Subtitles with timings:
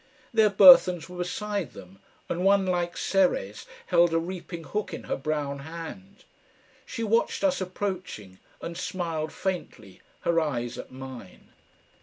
[0.33, 5.15] Their burthens were beside them, and one like Ceres held a reaping hook in her
[5.15, 6.23] brown hand.
[6.87, 11.49] She watched us approaching and smiled faintly, her eyes at mine.